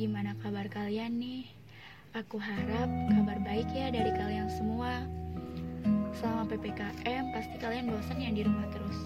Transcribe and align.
gimana 0.00 0.32
kabar 0.40 0.64
kalian 0.72 1.20
nih? 1.20 1.44
Aku 2.16 2.40
harap 2.40 2.88
kabar 2.88 3.36
baik 3.44 3.68
ya 3.68 3.92
dari 3.92 4.08
kalian 4.16 4.48
semua. 4.48 5.04
Selama 6.16 6.48
PPKM 6.48 7.36
pasti 7.36 7.60
kalian 7.60 7.92
bosan 7.92 8.16
ya 8.16 8.32
di 8.32 8.40
rumah 8.40 8.64
terus. 8.72 8.96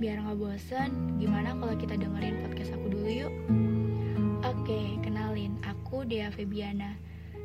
Biar 0.00 0.24
nggak 0.24 0.40
bosan, 0.40 1.20
gimana 1.20 1.52
kalau 1.60 1.76
kita 1.76 2.00
dengerin 2.00 2.40
podcast 2.40 2.72
aku 2.72 2.88
dulu 2.88 3.04
yuk? 3.04 3.34
Oke, 4.48 4.96
kenalin, 5.04 5.60
aku 5.60 6.08
Dea 6.08 6.32
Febiana. 6.32 6.96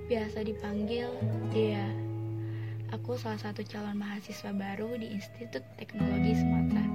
Biasa 0.07 0.48
dipanggil 0.48 1.11
Dea. 1.52 1.91
Aku 2.95 3.20
salah 3.20 3.43
satu 3.43 3.59
calon 3.67 3.99
mahasiswa 3.99 4.55
baru 4.55 4.95
di 4.95 5.11
Institut 5.11 5.67
Teknologi 5.75 6.31
Sumatera 6.39 6.88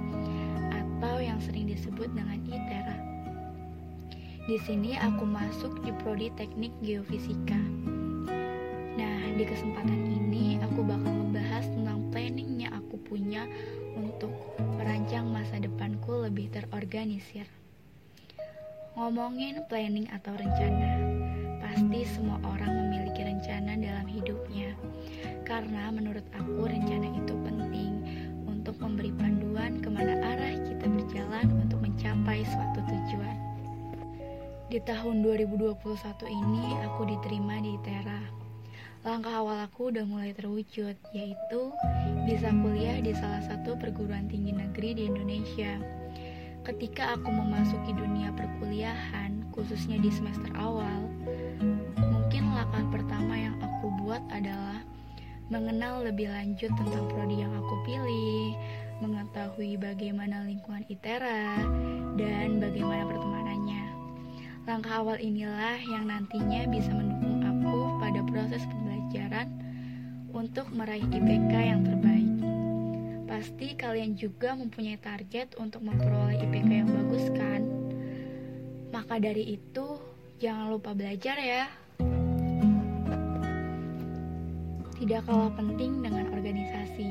atau 0.73 1.21
yang 1.21 1.37
sering 1.45 1.69
disebut 1.69 2.09
dengan 2.17 2.41
ITERA. 2.41 2.98
Di 4.49 4.57
sini 4.65 4.97
aku 4.97 5.29
masuk 5.29 5.77
di 5.85 5.93
prodi 6.01 6.33
Teknik 6.33 6.73
Geofisika. 6.81 7.61
Nah, 8.97 9.21
di 9.37 9.45
kesempatan 9.45 10.09
ini 10.09 10.57
aku 10.57 10.81
bakal 10.81 11.21
ngebahas 11.21 11.69
tentang 11.69 12.09
planningnya 12.09 12.73
aku 12.73 12.97
punya 12.97 13.45
untuk 13.93 14.33
merancang 14.73 15.29
masa 15.29 15.61
depanku 15.61 16.25
lebih 16.25 16.49
terorganisir. 16.49 17.45
Ngomongin 18.97 19.61
planning 19.69 20.09
atau 20.09 20.33
rencana, 20.33 20.97
pasti 21.61 22.09
semua 22.09 22.41
orang 22.41 22.73
memiliki 22.89 23.21
rencana 23.21 23.77
dalam 23.77 24.09
hidupnya. 24.09 24.73
Karena 25.45 25.93
menurut 25.93 26.25
aku 26.33 26.65
rencana 26.65 27.05
itu 27.21 27.37
penting 27.45 27.93
untuk 28.49 28.81
memberi 28.81 29.13
panduan 29.13 29.77
ke 29.77 29.93
mana 29.93 30.17
arah 30.17 30.57
kita 30.65 30.78
Di 34.69 34.77
tahun 34.85 35.25
2021 35.25 35.81
ini 36.29 36.77
aku 36.85 37.01
diterima 37.09 37.57
di 37.57 37.73
ITERA. 37.73 38.21
Langkah 39.01 39.41
awal 39.41 39.65
aku 39.65 39.89
udah 39.89 40.05
mulai 40.05 40.29
terwujud, 40.29 40.93
yaitu 41.09 41.61
bisa 42.29 42.53
kuliah 42.53 43.01
di 43.01 43.09
salah 43.17 43.41
satu 43.49 43.73
perguruan 43.73 44.29
tinggi 44.29 44.53
negeri 44.53 44.93
di 44.93 45.03
Indonesia. 45.09 45.73
Ketika 46.61 47.17
aku 47.17 47.33
memasuki 47.33 47.97
dunia 47.97 48.29
perkuliahan, 48.37 49.49
khususnya 49.57 49.97
di 49.97 50.13
semester 50.13 50.53
awal, 50.53 51.01
mungkin 51.97 52.53
langkah 52.53 52.85
pertama 52.93 53.33
yang 53.41 53.57
aku 53.65 53.89
buat 54.05 54.21
adalah 54.29 54.85
mengenal 55.49 56.05
lebih 56.05 56.29
lanjut 56.29 56.69
tentang 56.77 57.09
prodi 57.09 57.41
yang 57.41 57.57
aku 57.57 57.73
pilih, 57.89 58.53
mengetahui 59.01 59.81
bagaimana 59.81 60.45
lingkungan 60.45 60.85
ITERA, 60.85 61.57
dan 62.21 62.61
bagaimana 62.61 63.01
pertemanannya. 63.09 63.98
Langkah 64.69 65.01
awal 65.01 65.17
inilah 65.17 65.81
yang 65.81 66.05
nantinya 66.05 66.69
bisa 66.69 66.93
mendukung 66.93 67.41
aku 67.41 67.97
pada 67.97 68.21
proses 68.21 68.61
pembelajaran 68.69 69.49
untuk 70.29 70.69
meraih 70.69 71.09
IPK 71.09 71.53
yang 71.57 71.81
terbaik. 71.81 72.29
Pasti 73.25 73.73
kalian 73.73 74.13
juga 74.13 74.53
mempunyai 74.53 75.01
target 75.01 75.57
untuk 75.57 75.81
memperoleh 75.81 76.37
IPK 76.45 76.85
yang 76.85 76.89
bagus 76.93 77.25
kan? 77.33 77.65
Maka 78.93 79.17
dari 79.17 79.57
itu, 79.57 79.97
jangan 80.37 80.69
lupa 80.69 80.93
belajar 80.93 81.41
ya. 81.41 81.65
Tidak 85.01 85.21
kalah 85.25 85.49
penting 85.57 86.05
dengan 86.05 86.29
organisasi. 86.29 87.09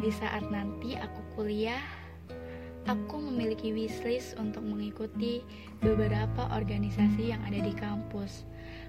Di 0.00 0.10
saat 0.16 0.48
nanti 0.48 0.96
aku 0.96 1.20
kuliah, 1.36 1.99
aku 2.90 3.22
memiliki 3.22 3.70
wishlist 3.70 4.34
untuk 4.34 4.66
mengikuti 4.66 5.46
beberapa 5.78 6.50
organisasi 6.50 7.30
yang 7.30 7.38
ada 7.46 7.62
di 7.62 7.70
kampus. 7.70 8.42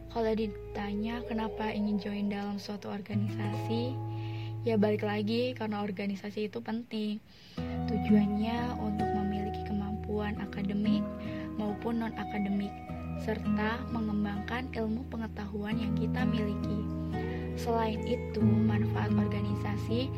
Kalau 0.09 0.33
ditanya 0.33 1.21
kenapa 1.29 1.69
ingin 1.69 2.01
join 2.01 2.25
dalam 2.33 2.57
suatu 2.57 2.89
organisasi, 2.89 3.93
ya 4.65 4.73
balik 4.81 5.05
lagi 5.05 5.53
karena 5.53 5.85
organisasi 5.85 6.49
itu 6.49 6.57
penting. 6.65 7.21
Tujuannya 7.61 8.81
untuk 8.81 9.05
memiliki 9.21 9.61
kemampuan 9.69 10.33
akademik 10.41 11.05
maupun 11.61 12.01
non-akademik, 12.01 12.73
serta 13.21 13.85
mengembangkan 13.93 14.65
ilmu 14.73 15.05
pengetahuan 15.13 15.77
yang 15.77 15.93
kita 15.93 16.25
miliki. 16.25 16.79
Selain 17.53 18.01
itu, 18.09 18.41
manfaat 18.41 19.13
organisasi 19.13 20.09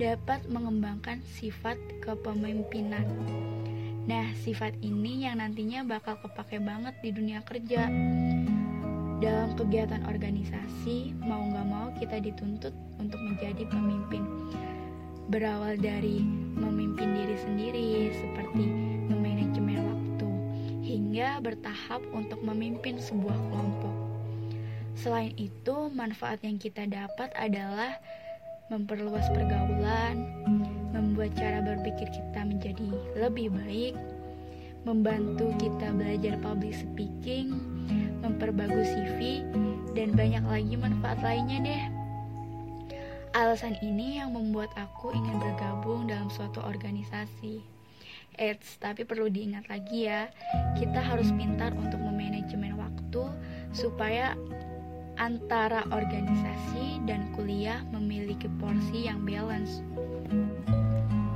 dapat 0.00 0.48
mengembangkan 0.48 1.20
sifat 1.36 1.76
kepemimpinan. 2.00 3.04
Nah, 4.08 4.32
sifat 4.40 4.72
ini 4.80 5.28
yang 5.28 5.44
nantinya 5.44 5.84
bakal 5.84 6.16
kepake 6.24 6.56
banget 6.56 6.96
di 7.04 7.12
dunia 7.12 7.44
kerja. 7.44 7.84
Dalam 9.20 9.52
kegiatan 9.60 10.00
organisasi, 10.08 11.12
mau 11.20 11.44
gak 11.52 11.68
mau 11.68 11.92
kita 12.00 12.16
dituntut 12.16 12.72
untuk 12.96 13.20
menjadi 13.20 13.68
pemimpin. 13.68 14.24
Berawal 15.28 15.76
dari 15.76 16.24
memimpin 16.56 17.20
diri 17.20 17.36
sendiri, 17.36 17.88
seperti 18.16 18.64
memanajemen 19.04 19.84
waktu, 19.84 20.30
hingga 20.80 21.44
bertahap 21.44 22.00
untuk 22.16 22.40
memimpin 22.40 22.96
sebuah 22.96 23.36
kelompok. 23.52 23.96
Selain 24.96 25.36
itu, 25.36 25.92
manfaat 25.92 26.40
yang 26.40 26.56
kita 26.56 26.88
dapat 26.88 27.36
adalah 27.36 28.00
memperluas 28.70 29.26
pergaulan, 29.34 30.30
membuat 30.94 31.34
cara 31.34 31.58
berpikir 31.58 32.06
kita 32.06 32.40
menjadi 32.46 32.88
lebih 33.18 33.50
baik, 33.50 33.98
membantu 34.86 35.50
kita 35.58 35.90
belajar 35.90 36.38
public 36.38 36.78
speaking, 36.78 37.58
memperbagus 38.22 38.86
CV, 38.94 39.42
dan 39.98 40.14
banyak 40.14 40.46
lagi 40.46 40.74
manfaat 40.78 41.18
lainnya 41.20 41.58
deh. 41.66 41.84
Alasan 43.34 43.74
ini 43.82 44.22
yang 44.22 44.34
membuat 44.34 44.70
aku 44.78 45.14
ingin 45.14 45.38
bergabung 45.38 46.06
dalam 46.06 46.30
suatu 46.30 46.62
organisasi. 46.62 47.62
Eits, 48.38 48.78
tapi 48.78 49.02
perlu 49.02 49.26
diingat 49.26 49.66
lagi 49.66 50.06
ya, 50.06 50.30
kita 50.78 51.02
harus 51.02 51.28
pintar 51.34 51.74
untuk 51.74 51.98
memanajemen 51.98 52.78
waktu 52.78 53.26
supaya 53.74 54.38
antara 55.20 55.84
organisasi 55.92 57.04
dan 57.04 57.28
kuliah 57.36 57.84
memiliki 57.92 58.48
porsi 58.56 59.04
yang 59.04 59.20
balance. 59.28 59.84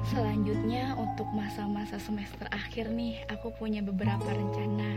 Selanjutnya 0.08 0.96
untuk 0.96 1.28
masa-masa 1.36 2.00
semester 2.00 2.48
akhir 2.48 2.88
nih, 2.88 3.20
aku 3.28 3.52
punya 3.60 3.84
beberapa 3.84 4.24
rencana, 4.24 4.96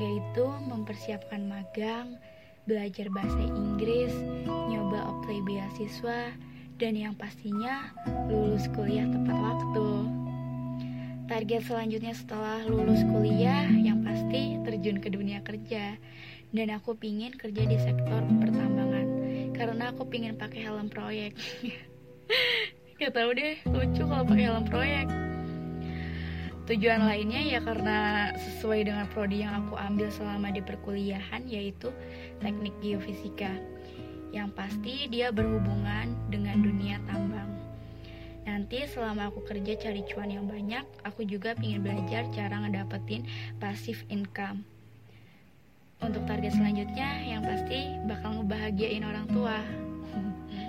yaitu 0.00 0.48
mempersiapkan 0.64 1.44
magang, 1.44 2.16
belajar 2.64 3.12
bahasa 3.12 3.36
Inggris, 3.52 4.12
nyoba 4.48 5.12
apply 5.12 5.38
beasiswa, 5.44 6.32
dan 6.80 6.92
yang 6.96 7.12
pastinya 7.16 7.92
lulus 8.32 8.64
kuliah 8.72 9.08
tepat 9.08 9.36
waktu. 9.36 9.88
Target 11.26 11.66
selanjutnya 11.66 12.14
setelah 12.14 12.62
lulus 12.70 13.02
kuliah 13.02 13.66
yang 13.66 14.06
pasti 14.06 14.62
terjun 14.62 15.02
ke 15.02 15.10
dunia 15.10 15.42
kerja. 15.42 15.98
Dan 16.54 16.70
aku 16.70 16.94
pingin 16.94 17.34
kerja 17.34 17.66
di 17.66 17.74
sektor 17.82 18.22
pertambangan 18.22 19.06
karena 19.50 19.90
aku 19.90 20.06
pingin 20.06 20.38
pakai 20.38 20.62
helm 20.62 20.86
proyek. 20.86 21.34
Gak 23.02 23.10
tau 23.10 23.34
deh 23.34 23.58
lucu 23.66 24.06
kalau 24.06 24.22
pakai 24.22 24.46
helm 24.46 24.64
proyek. 24.70 25.06
Tujuan 26.70 27.02
lainnya 27.02 27.42
ya 27.42 27.58
karena 27.58 28.30
sesuai 28.38 28.86
dengan 28.86 29.10
prodi 29.10 29.42
yang 29.42 29.66
aku 29.66 29.74
ambil 29.82 30.06
selama 30.14 30.54
di 30.54 30.62
perkuliahan 30.62 31.42
yaitu 31.50 31.90
teknik 32.38 32.74
geofisika. 32.78 33.50
Yang 34.30 34.54
pasti 34.54 35.10
dia 35.10 35.34
berhubungan 35.34 36.14
dengan 36.30 36.62
dunia 36.62 37.02
tambang 37.10 37.25
Nanti 38.46 38.86
selama 38.86 39.34
aku 39.34 39.42
kerja 39.42 39.74
cari 39.74 40.06
cuan 40.06 40.30
yang 40.30 40.46
banyak, 40.46 40.86
aku 41.02 41.26
juga 41.26 41.58
ingin 41.58 41.82
belajar 41.82 42.30
cara 42.30 42.62
ngedapetin 42.62 43.26
passive 43.58 44.06
income 44.06 44.62
untuk 45.98 46.22
target 46.28 46.52
selanjutnya 46.52 47.24
yang 47.24 47.40
pasti 47.42 47.98
bakal 48.04 48.38
ngebahagiain 48.38 49.02
orang 49.02 49.26
tua. 49.32 49.58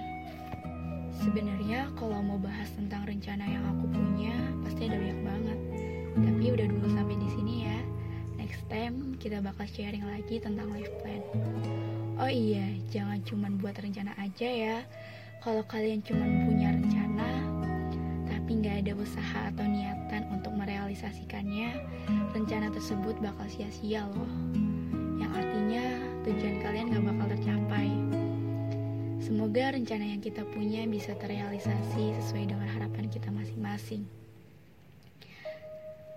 Sebenarnya 1.22 1.92
kalau 2.00 2.24
mau 2.24 2.40
bahas 2.40 2.72
tentang 2.74 3.04
rencana 3.06 3.44
yang 3.44 3.64
aku 3.76 3.86
punya 3.92 4.36
pasti 4.66 4.88
ada 4.90 4.98
banyak 4.98 5.22
banget. 5.22 5.60
Tapi 6.18 6.44
udah 6.58 6.68
dulu 6.72 6.88
sampai 6.90 7.16
di 7.20 7.30
sini 7.30 7.54
ya. 7.68 7.80
Next 8.40 8.64
time 8.72 9.20
kita 9.22 9.44
bakal 9.44 9.68
sharing 9.70 10.08
lagi 10.08 10.40
tentang 10.40 10.72
life 10.72 10.90
plan. 11.04 11.22
Oh 12.18 12.32
iya, 12.32 12.74
jangan 12.90 13.22
cuman 13.22 13.60
buat 13.62 13.78
rencana 13.78 14.16
aja 14.18 14.50
ya. 14.50 14.78
Kalau 15.44 15.62
kalian 15.68 16.02
cuman 16.02 16.50
punya 16.50 16.74
rencana 16.74 17.07
tapi 18.48 18.64
nggak 18.64 18.80
ada 18.88 18.94
usaha 18.96 19.52
atau 19.52 19.68
niatan 19.68 20.24
untuk 20.32 20.56
merealisasikannya, 20.56 21.84
rencana 22.32 22.72
tersebut 22.72 23.20
bakal 23.20 23.44
sia-sia 23.52 24.08
loh 24.08 24.32
yang 25.20 25.36
artinya 25.36 25.84
tujuan 26.24 26.64
kalian 26.64 26.96
gak 26.96 27.04
bakal 27.12 27.28
tercapai. 27.36 27.92
Semoga 29.20 29.76
rencana 29.76 30.16
yang 30.16 30.24
kita 30.24 30.48
punya 30.48 30.88
bisa 30.88 31.12
terrealisasi 31.20 32.16
sesuai 32.24 32.48
dengan 32.48 32.72
harapan 32.72 33.12
kita 33.12 33.28
masing-masing. 33.36 34.08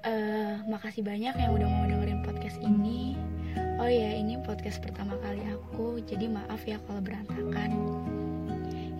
Uh, 0.07 0.63
makasih 0.71 1.03
banyak 1.03 1.35
yang 1.35 1.51
udah 1.51 1.67
mau 1.67 1.85
dengerin 1.91 2.23
podcast 2.23 2.63
ini. 2.63 3.19
Oh 3.83 3.91
ya, 3.91 4.15
ini 4.15 4.39
podcast 4.47 4.79
pertama 4.79 5.19
kali 5.19 5.43
aku, 5.51 5.99
jadi 6.07 6.31
maaf 6.31 6.63
ya 6.63 6.79
kalau 6.87 7.03
berantakan. 7.03 7.75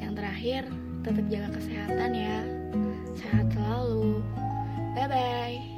Yang 0.03 0.13
terakhir, 0.19 0.63
tetap 1.07 1.25
jaga 1.31 1.49
kesehatan 1.55 2.11
ya 2.19 2.61
sehat 3.21 3.47
selalu. 3.53 4.25
Bye 4.97 5.09
bye. 5.09 5.70